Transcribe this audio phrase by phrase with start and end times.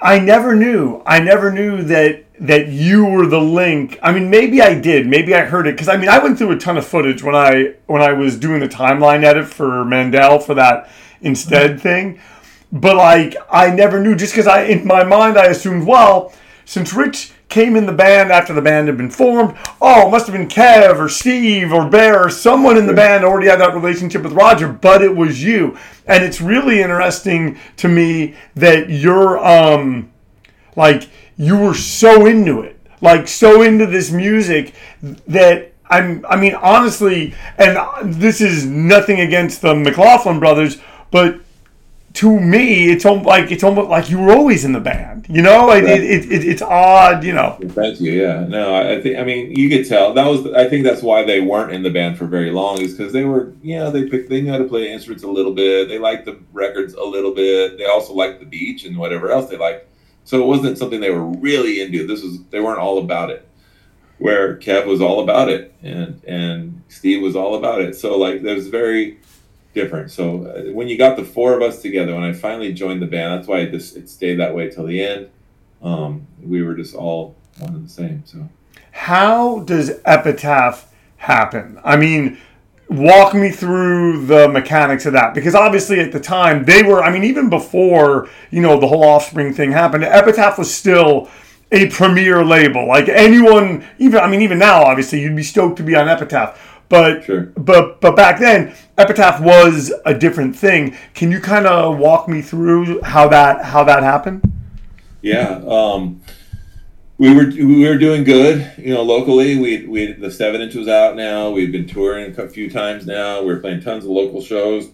[0.00, 1.02] I never knew.
[1.04, 3.98] I never knew that that you were the link.
[4.02, 5.06] I mean, maybe I did.
[5.06, 7.34] Maybe I heard it because I mean, I went through a ton of footage when
[7.34, 10.88] I when I was doing the timeline edit for Mandel for that
[11.20, 11.80] instead mm-hmm.
[11.80, 12.20] thing.
[12.72, 16.32] But like, I never knew just because I in my mind I assumed well,
[16.64, 19.56] since Rich came in the band after the band had been formed.
[19.80, 23.24] Oh, it must have been Kev or Steve or Bear or someone in the band
[23.24, 25.76] already had that relationship with Roger, but it was you.
[26.06, 30.10] And it's really interesting to me that you're um
[30.76, 32.80] like you were so into it.
[33.02, 39.60] Like so into this music that I'm I mean honestly and this is nothing against
[39.60, 40.78] the McLaughlin brothers,
[41.10, 41.40] but
[42.12, 45.26] to me, it's almost like it's almost like you were always in the band.
[45.28, 47.22] You know, like it, it, it, it's odd.
[47.22, 47.56] You know.
[47.60, 48.12] Thank you.
[48.12, 48.46] Yeah.
[48.48, 49.18] No, I think.
[49.18, 50.46] I mean, you could tell that was.
[50.52, 53.24] I think that's why they weren't in the band for very long, is because they
[53.24, 53.52] were.
[53.62, 54.28] You know, they picked.
[54.28, 55.88] They knew how to play instruments a little bit.
[55.88, 57.78] They liked the records a little bit.
[57.78, 59.86] They also liked the beach and whatever else they liked.
[60.24, 62.06] So it wasn't something they were really into.
[62.06, 62.42] This was.
[62.50, 63.46] They weren't all about it.
[64.18, 67.94] Where Kev was all about it, and and Steve was all about it.
[67.94, 69.20] So like, there's very
[69.72, 70.10] different.
[70.10, 73.06] So uh, when you got the four of us together, when I finally joined the
[73.06, 75.30] band, that's why it just it stayed that way till the end.
[75.82, 78.22] Um, we were just all one and the same.
[78.26, 78.48] So
[78.92, 81.80] how does Epitaph happen?
[81.84, 82.38] I mean,
[82.88, 87.02] walk me through the mechanics of that because obviously at the time they were.
[87.02, 91.28] I mean, even before you know the whole Offspring thing happened, Epitaph was still
[91.72, 92.88] a premier label.
[92.88, 96.69] Like anyone, even I mean, even now, obviously, you'd be stoked to be on Epitaph.
[96.90, 97.52] But sure.
[97.56, 100.96] but but back then, Epitaph was a different thing.
[101.14, 104.42] Can you kind of walk me through how that how that happened?
[105.22, 106.20] Yeah, um,
[107.16, 108.72] we were we were doing good.
[108.76, 111.50] You know, locally, we we the seven inch was out now.
[111.50, 113.40] We've been touring a few times now.
[113.40, 114.88] We are playing tons of local shows.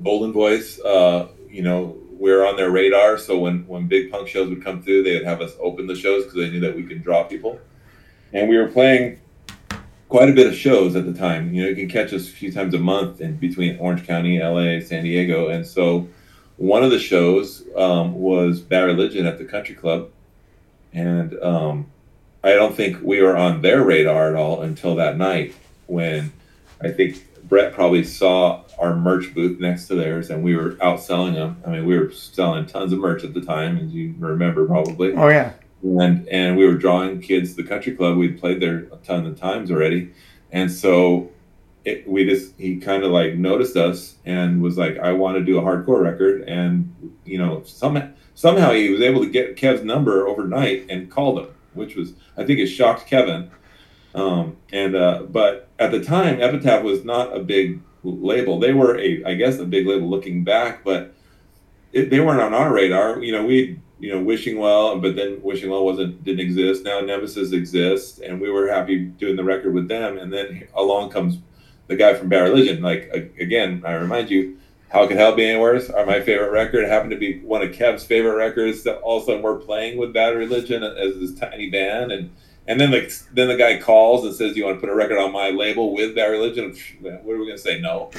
[0.00, 3.18] Golden Voice, uh, you know, we're on their radar.
[3.18, 5.96] So when when big punk shows would come through, they would have us open the
[5.96, 7.58] shows because they knew that we could draw people.
[8.32, 9.18] And we were playing
[10.08, 11.52] quite a bit of shows at the time.
[11.52, 14.40] You know, you can catch us a few times a month in between Orange County,
[14.40, 16.08] LA, San Diego, and so
[16.56, 20.10] one of the shows um, was Bad Religion at the Country Club,
[20.92, 21.86] and um,
[22.42, 25.54] I don't think we were on their radar at all until that night
[25.86, 26.32] when
[26.82, 31.34] I think Brett probably saw our merch booth next to theirs, and we were outselling
[31.34, 31.62] them.
[31.66, 35.12] I mean, we were selling tons of merch at the time, as you remember probably.
[35.12, 35.52] Oh yeah
[35.82, 38.16] and and we were drawing kids to the country club.
[38.16, 40.12] We'd played there a ton of times already,
[40.50, 41.30] and so
[41.84, 45.44] it, we just he kind of like noticed us and was like, "I want to
[45.44, 49.82] do a hardcore record," and you know some somehow he was able to get Kev's
[49.82, 53.50] number overnight and called him, which was I think it shocked Kevin.
[54.14, 58.58] Um, and uh, but at the time, Epitaph was not a big label.
[58.58, 61.14] They were a I guess a big label looking back, but
[61.92, 63.20] it, they weren't on our radar.
[63.22, 66.84] You know, we you know, wishing well, but then wishing well wasn't didn't exist.
[66.84, 70.18] Now Nemesis exists, and we were happy doing the record with them.
[70.18, 71.38] And then along comes
[71.88, 72.82] the guy from Bad Religion.
[72.82, 74.58] Like again, I remind you,
[74.90, 75.90] How Could Hell Be Any Worse?
[75.90, 76.84] Are my favorite record.
[76.84, 78.84] It happened to be one of Kev's favorite records.
[78.84, 82.30] That all of a sudden we're playing with Bad Religion as this tiny band, and
[82.68, 84.94] and then the then the guy calls and says, "Do you want to put a
[84.94, 87.80] record on my label with Bad Religion?" What are we gonna say?
[87.80, 88.10] No.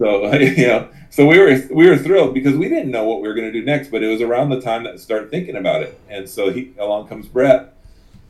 [0.00, 3.28] So you know, so we were we were thrilled because we didn't know what we
[3.28, 5.56] were going to do next, but it was around the time that we started thinking
[5.56, 7.74] about it, and so he along comes Brett,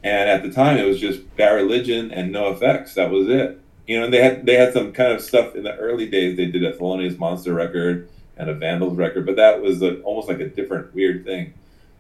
[0.03, 2.95] and at the time it was just Bad Religion and NOFX.
[2.95, 3.61] That was it.
[3.87, 6.37] You know, and they had they had some kind of stuff in the early days.
[6.37, 10.27] They did a Thelonious Monster record and a Vandals record, but that was a, almost
[10.27, 11.55] like a different weird thing.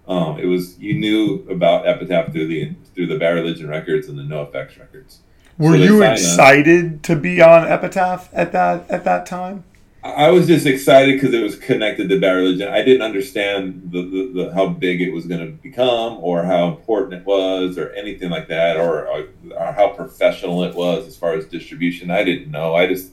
[0.08, 4.18] Um, it was you knew about Epitaph through the through the Bad Religion records and
[4.18, 5.20] the NOFX records.
[5.58, 9.64] Were so you excited to be on Epitaph at that at that time?
[10.02, 12.68] I was just excited because it was connected to Bad Religion.
[12.68, 16.68] I didn't understand the, the, the how big it was going to become, or how
[16.68, 21.18] important it was, or anything like that, or, or, or how professional it was as
[21.18, 22.10] far as distribution.
[22.10, 22.74] I didn't know.
[22.74, 23.12] I just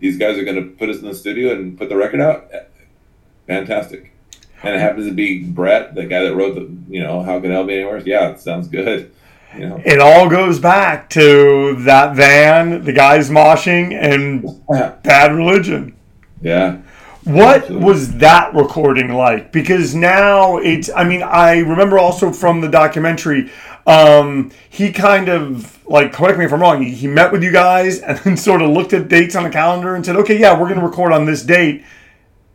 [0.00, 2.50] these guys are going to put us in the studio and put the record out.
[3.46, 4.12] Fantastic.
[4.62, 7.52] And it happens to be Brett, the guy that wrote the, you know, how can
[7.52, 7.98] it be anywhere?
[7.98, 9.14] Yeah, it sounds good.
[9.58, 9.82] Know.
[9.84, 14.44] It all goes back to that van, the guys moshing, and
[15.02, 15.96] bad religion.
[16.40, 16.78] Yeah.
[17.24, 17.86] What Absolutely.
[17.86, 19.50] was that recording like?
[19.50, 23.50] Because now it's, I mean, I remember also from the documentary,
[23.86, 27.50] um, he kind of, like, correct me if I'm wrong, he, he met with you
[27.50, 30.52] guys and then sort of looked at dates on the calendar and said, okay, yeah,
[30.52, 31.84] we're going to record on this date.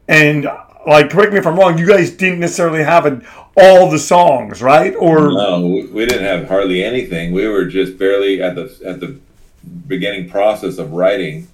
[0.07, 0.47] And,
[0.87, 3.05] like, correct me if I'm wrong, you guys didn't necessarily have
[3.57, 4.95] all the songs, right?
[4.95, 7.33] Or no, we didn't have hardly anything.
[7.33, 9.19] We were just barely at the at the
[9.87, 11.47] beginning process of writing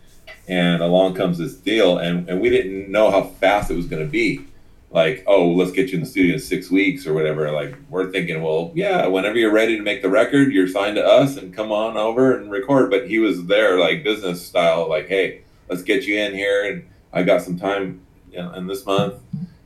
[0.47, 4.03] and along comes this deal and, and we didn't know how fast it was going
[4.03, 4.45] to be
[4.91, 8.11] like oh let's get you in the studio in six weeks or whatever like we're
[8.11, 11.53] thinking well yeah whenever you're ready to make the record you're signed to us and
[11.53, 15.81] come on over and record but he was there like business style like hey let's
[15.81, 17.99] get you in here and i got some time
[18.35, 19.15] in, this month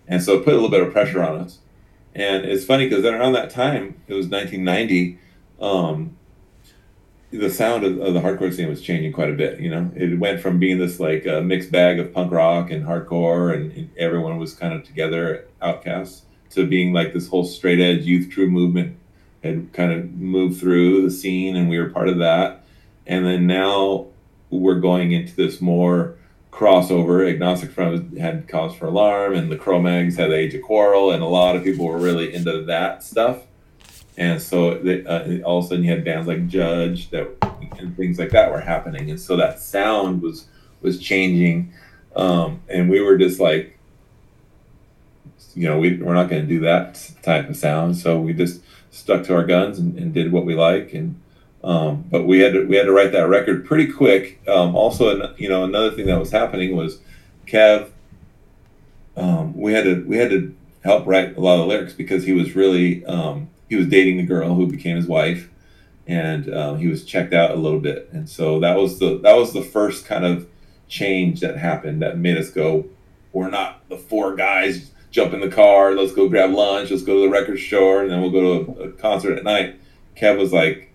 [0.07, 1.59] and so it put a little bit of pressure on us
[2.15, 5.19] and it's funny because then around that time it was 1990
[5.61, 6.15] um,
[7.31, 9.59] the sound of, of, the hardcore scene was changing quite a bit.
[9.59, 12.85] You know, it went from being this like uh, mixed bag of punk rock and
[12.85, 17.79] hardcore, and, and, everyone was kind of together, outcasts, to being like this whole straight
[17.79, 18.97] edge youth crew movement
[19.43, 22.63] had kind of moved through the scene, and we were part of that.
[23.05, 24.07] And then now
[24.49, 26.15] we're going into this more
[26.51, 27.29] crossover.
[27.29, 31.27] Agnostic Front had Cause for Alarm, and the Cro-Mags had Age of Quarrel, and a
[31.27, 33.39] lot of people were really into that stuff
[34.19, 37.29] and so they, uh, all of a sudden you had bands like Judge that
[37.79, 40.47] and things like that were happening, and so that sound was
[40.81, 41.73] was changing,
[42.17, 43.79] um, and we were just like,
[45.55, 48.61] you know, we we're not going to do that type of sound, so we just
[48.91, 51.19] stuck to our guns and, and did what we like, and
[51.63, 54.41] um, but we had to we had to write that record pretty quick.
[54.47, 56.99] Um, also, you know, another thing that was happening was
[57.47, 57.89] Kev.
[59.17, 62.33] Um, we had to we had to help write a lot of lyrics because he
[62.33, 65.49] was really um, he was dating the girl who became his wife,
[66.07, 69.35] and um, he was checked out a little bit, and so that was the that
[69.35, 70.47] was the first kind of
[70.89, 72.85] change that happened that made us go,
[73.31, 77.15] we're not the four guys jump in the car, let's go grab lunch, let's go
[77.15, 79.79] to the record store, and then we'll go to a, a concert at night.
[80.17, 80.88] Kev was like,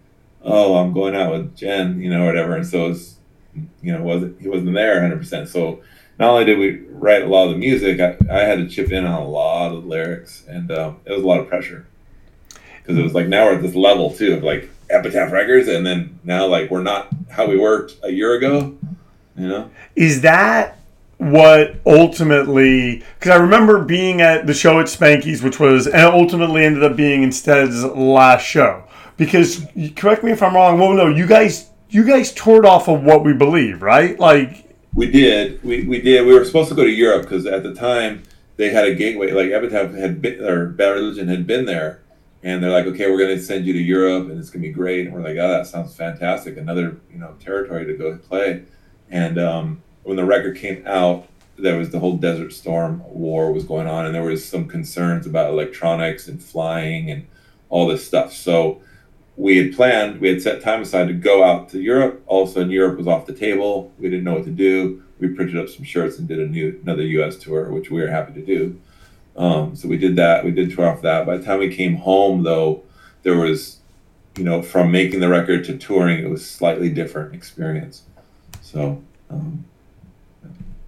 [0.45, 3.17] oh, I'm going out with Jen, you know, whatever, and so was,
[3.83, 5.19] you know, wasn't he wasn't there 100.
[5.19, 5.83] percent So
[6.19, 8.93] not only did we write a lot of the music, I, I had to chip
[8.93, 11.87] in on a lot of lyrics, and um, it was a lot of pressure
[12.83, 15.85] because it was like now we're at this level too of like Epitaph Records, and
[15.85, 18.77] then now like we're not how we worked a year ago.
[19.37, 20.79] You know, is that
[21.19, 23.03] what ultimately?
[23.19, 26.97] Because I remember being at the show at Spanky's, which was and ultimately ended up
[26.97, 28.84] being Instead's last show.
[29.17, 29.67] Because
[29.97, 30.79] correct me if I'm wrong.
[30.79, 34.19] Well, no, you guys you guys toured off of what we believe, right?
[34.19, 36.27] Like we did, we we did.
[36.27, 38.25] We were supposed to go to Europe because at the time
[38.57, 39.33] they had a gateway.
[39.33, 42.01] Like Epitaph had been, or Bad Religion had been there
[42.45, 44.69] and they're like, okay, we're going to send you to Europe, and it's going to
[44.69, 45.07] be great.
[45.07, 46.59] And we're like, oh, that sounds fantastic.
[46.59, 48.65] Another you know territory to go play.
[49.11, 53.65] And um, when the record came out, there was the whole Desert Storm war was
[53.65, 57.27] going on, and there was some concerns about electronics and flying and
[57.71, 58.35] all this stuff.
[58.35, 58.83] So
[59.37, 62.23] we had planned, we had set time aside to go out to Europe.
[62.27, 63.93] All of a sudden, Europe was off the table.
[63.99, 65.03] We didn't know what to do.
[65.19, 67.37] We printed up some shirts and did a new another U.S.
[67.37, 68.81] tour, which we were happy to do.
[69.37, 70.45] Um, so we did that.
[70.45, 71.27] We did tour off that.
[71.27, 72.85] By the time we came home, though,
[73.23, 73.79] there was,
[74.37, 78.03] you know, from making the record to touring, it was slightly different experience.
[78.61, 79.03] So.
[79.31, 79.65] Um,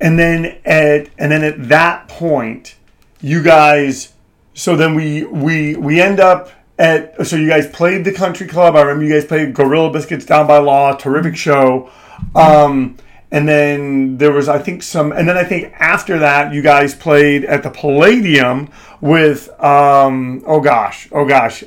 [0.01, 2.77] and then at and then at that point,
[3.21, 4.13] you guys.
[4.55, 7.27] So then we we we end up at.
[7.27, 8.77] So you guys played the country club.
[8.77, 10.95] I remember you guys played Gorilla Biscuits Down by Law.
[10.97, 11.91] Terrific show.
[12.35, 12.97] Um,
[13.31, 16.95] and then there was I think some, and then I think after that you guys
[16.95, 21.63] played at the Palladium with um oh gosh oh gosh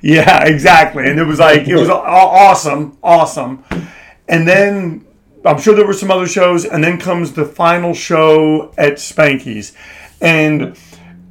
[0.00, 3.62] yeah exactly and it was like it was awesome awesome
[4.28, 5.06] and then
[5.44, 9.74] I'm sure there were some other shows and then comes the final show at Spanky's
[10.20, 10.76] and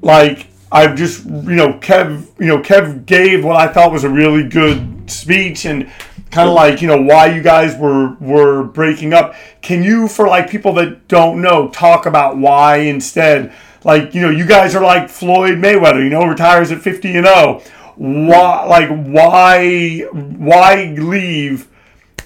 [0.02, 4.10] like I've just you know Kev you know Kev gave what I thought was a
[4.10, 5.90] really good speech and
[6.32, 9.36] kind of like you know why you guys were were breaking up.
[9.62, 13.54] Can you for like people that don't know talk about why instead?
[13.84, 17.28] Like you know you guys are like floyd mayweather you know retires at 50 and
[17.28, 17.62] 0
[17.96, 21.68] why like why why leave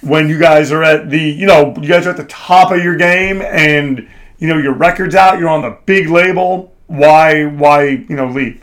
[0.02, 2.82] when you guys are at the you know you guys are at the top of
[2.82, 4.08] your game and
[4.38, 6.71] you know your record's out, you're on the big label.
[6.92, 8.62] Why why you know leave?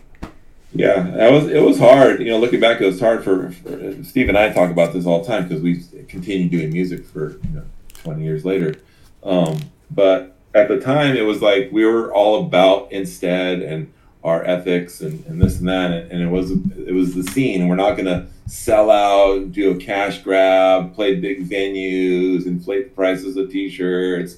[0.71, 2.19] Yeah, that was it was hard.
[2.19, 5.07] You know, looking back, it was hard for, for Steve and I talk about this
[5.07, 7.65] all the time because we continued doing music for you know
[8.03, 8.75] 20 years later.
[9.23, 9.57] Um,
[9.89, 13.91] but at the time, it was like we were all about instead and
[14.23, 17.67] our ethics and, and this and that, and, and it was it was the scene.
[17.67, 23.37] We're not gonna sell out, do a cash grab, play big venues, inflate the prices
[23.37, 24.37] of t-shirts,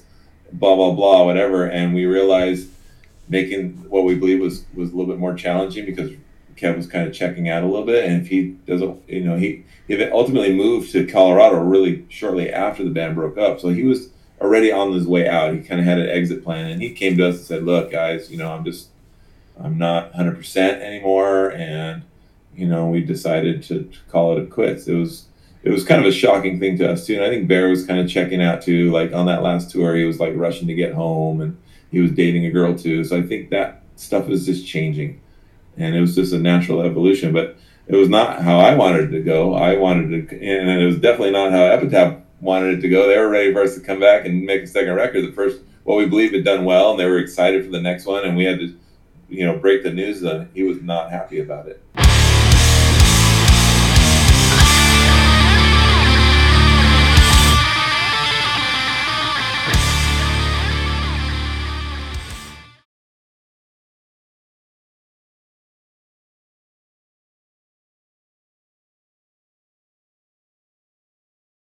[0.50, 1.66] blah blah blah, whatever.
[1.66, 2.70] And we realized
[3.32, 6.12] making what we believe was was a little bit more challenging because
[6.54, 9.36] Kev was kind of checking out a little bit, and if he doesn't, you know,
[9.36, 13.82] he he ultimately moved to Colorado really shortly after the band broke up, so he
[13.82, 14.10] was
[14.40, 15.54] already on his way out.
[15.54, 17.90] He kind of had an exit plan, and he came to us and said, "Look,
[17.90, 18.90] guys, you know, I'm just
[19.58, 22.02] I'm not 100 percent anymore," and
[22.54, 24.86] you know, we decided to, to call it a quits.
[24.86, 25.26] It was
[25.62, 27.86] it was kind of a shocking thing to us too, and I think Bear was
[27.86, 28.90] kind of checking out too.
[28.92, 31.56] Like on that last tour, he was like rushing to get home, and
[31.92, 33.04] he was dating a girl too.
[33.04, 35.20] So I think that stuff is just changing
[35.76, 37.32] and it was just a natural evolution.
[37.32, 37.56] But
[37.86, 39.54] it was not how I wanted it to go.
[39.54, 43.08] I wanted to, and it was definitely not how Epitaph wanted it to go.
[43.08, 45.22] They were ready for us to come back and make a second record.
[45.22, 48.06] The first, what we believed had done well, and they were excited for the next
[48.06, 48.74] one, and we had to,
[49.28, 50.20] you know, break the news.
[50.20, 51.82] That he was not happy about it.